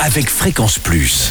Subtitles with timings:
[0.00, 1.30] avec Fréquence Plus.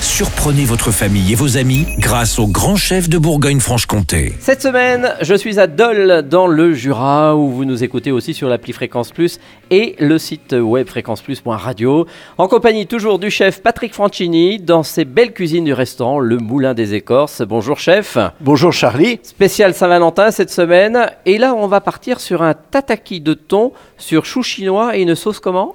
[0.00, 4.32] Surprenez votre famille et vos amis grâce au grand chef de Bourgogne-Franche-Comté.
[4.40, 8.48] Cette semaine, je suis à Dole dans le Jura où vous nous écoutez aussi sur
[8.48, 9.38] l'appli Fréquence Plus
[9.70, 12.06] et le site web fréquenceplus.radio
[12.38, 16.72] en compagnie toujours du chef Patrick Franchini dans ses belles cuisines du restaurant Le Moulin
[16.72, 17.42] des Écorces.
[17.42, 18.16] Bonjour chef.
[18.40, 19.20] Bonjour Charlie.
[19.22, 24.24] Spécial Saint-Valentin cette semaine et là on va partir sur un tataki de thon sur
[24.24, 25.74] chou chinois et une sauce comment?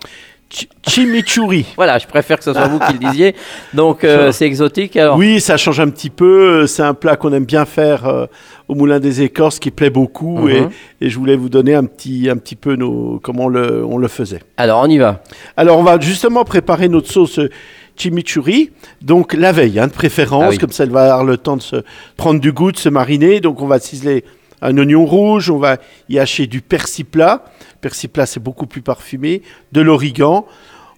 [0.56, 1.66] Ch- Chimichurri.
[1.76, 3.36] Voilà, je préfère que ce soit vous qui le disiez.
[3.74, 5.18] Donc euh, c'est exotique alors.
[5.18, 6.66] Oui, ça change un petit peu.
[6.68, 8.26] C'est un plat qu'on aime bien faire euh,
[8.68, 10.38] au Moulin des Écorces, qui plaît beaucoup.
[10.48, 10.70] Mhm.
[11.02, 13.84] et, et je voulais vous donner un petit, un petit peu nos, comment on le,
[13.86, 14.40] on le faisait.
[14.58, 15.22] Alors on y va.
[15.58, 17.50] Alors, on va justement préparer notre sauce euh,
[17.98, 18.72] chimichurri.
[19.02, 20.44] Donc, la veille, hein, de préférence.
[20.46, 20.58] Ah oui.
[20.58, 21.78] Comme ça, elle va avoir le temps de se
[22.18, 23.40] prendre du goût, de se mariner.
[23.40, 24.24] Donc, on va ciseler
[24.68, 25.50] un oignon rouge.
[25.50, 25.78] On va
[26.10, 27.46] y hacher du persil plat.
[27.82, 29.42] Persil plat, c'est beaucoup plus parfumé.
[29.72, 30.46] De l'origan.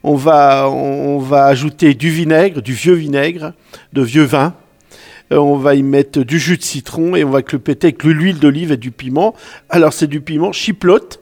[0.04, 3.54] On va, on va ajouter du vinaigre, du vieux vinaigre,
[3.94, 4.54] de vieux vin.
[5.32, 8.06] Euh, on va y mettre du jus de citron et on va le péter avec
[8.06, 9.34] de l'huile d'olive et du piment.
[9.70, 11.20] Alors, c'est du piment chiplote.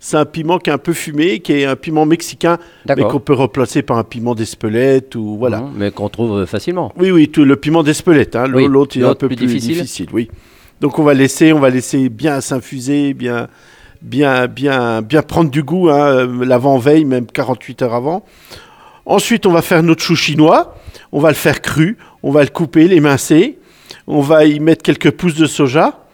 [0.00, 3.20] C'est un piment qui est un peu fumé, qui est un piment mexicain, mais qu'on
[3.20, 5.60] peut remplacer par un piment d'Espelette ou voilà.
[5.60, 6.92] Mhm, mais qu'on trouve facilement.
[6.98, 8.34] Oui, oui, tout, le piment d'Espelette.
[8.34, 9.74] Hein, Oui, L'autre, est un peu plus plus, difficile.
[9.74, 10.08] difficile.
[10.12, 10.28] oui.
[10.82, 13.46] Donc on va laisser, on va laisser bien s'infuser, bien,
[14.02, 18.24] bien, bien, bien prendre du goût hein, l'avant-veille, même 48 heures avant.
[19.06, 20.74] Ensuite, on va faire notre chou chinois.
[21.12, 21.98] On va le faire cru.
[22.24, 23.60] On va le couper, l'émincer.
[24.08, 26.04] On va y mettre quelques pousses de soja.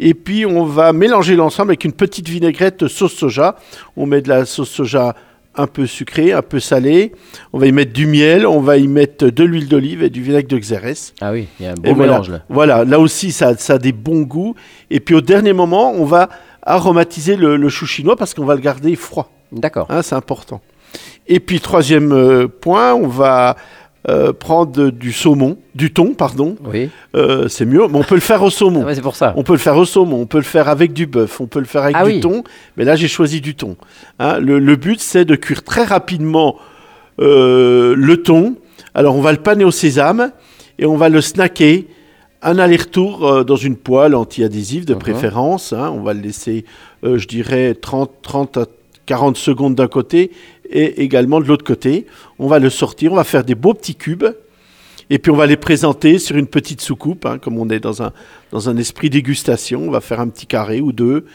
[0.00, 3.54] Et puis, on va mélanger l'ensemble avec une petite vinaigrette sauce soja.
[3.96, 5.14] On met de la sauce soja
[5.56, 7.12] un peu sucrée, un peu salée.
[7.52, 8.46] On va y mettre du miel.
[8.46, 11.14] On va y mettre de l'huile d'olive et du vinaigre de xérès.
[11.20, 12.12] Ah oui, il y a un beau Et voilà.
[12.12, 12.42] mélange là.
[12.48, 14.54] Voilà, là aussi, ça, ça a des bons goûts.
[14.90, 16.28] Et puis, au dernier moment, on va
[16.62, 19.30] aromatiser le, le chou chinois parce qu'on va le garder froid.
[19.52, 19.86] D'accord.
[19.90, 20.60] Hein, c'est important.
[21.26, 23.56] Et puis, troisième euh, point, on va
[24.08, 26.56] euh, prendre du saumon, du thon, pardon.
[26.64, 28.84] Oui, Euh, c'est mieux, mais on peut le faire au Ah saumon.
[28.84, 29.32] ouais, c'est pour ça.
[29.36, 31.58] On peut le faire au saumon, on peut le faire avec du bœuf, on peut
[31.58, 32.20] le faire avec Ah du oui.
[32.20, 32.44] thon.
[32.76, 33.76] Mais là, j'ai choisi du thon.
[34.20, 36.56] Hein, le, le but, c'est de cuire très rapidement
[37.20, 38.54] euh, le thon.
[38.94, 40.30] Alors, on va le paner au sésame
[40.78, 41.86] et on va le snacker.
[42.42, 45.00] Un aller-retour dans une poêle anti-adhésive de Mhm.
[45.00, 45.72] préférence.
[45.72, 45.90] hein.
[45.92, 46.64] On va le laisser,
[47.02, 48.66] je dirais, 30, 30 à
[49.06, 50.30] 40 secondes d'un côté
[50.68, 52.06] et également de l'autre côté.
[52.38, 54.26] On va le sortir, on va faire des beaux petits cubes.
[55.08, 58.02] Et puis on va les présenter sur une petite soucoupe, hein, comme on est dans
[58.02, 58.12] un,
[58.50, 59.82] dans un esprit dégustation.
[59.86, 61.26] On va faire un petit carré ou deux.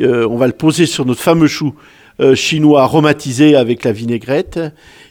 [0.00, 1.74] Euh, on va le poser sur notre fameux chou
[2.20, 4.60] euh, chinois aromatisé avec la vinaigrette.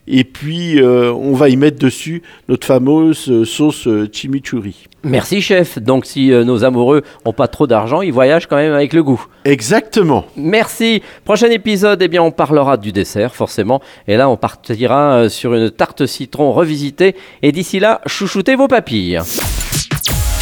[0.08, 4.88] Et puis euh, on va y mettre dessus notre fameuse euh, sauce chimichurri.
[5.04, 5.80] Merci chef.
[5.80, 9.04] Donc si euh, nos amoureux ont pas trop d'argent, ils voyagent quand même avec le
[9.04, 9.24] goût.
[9.44, 10.26] Exactement.
[10.38, 11.02] Merci.
[11.26, 13.82] Prochain épisode, eh bien, on parlera du dessert, forcément.
[14.08, 17.16] Et là, on partira sur une tarte citron revisitée.
[17.42, 19.20] Et d'ici là, chouchoutez vos papilles.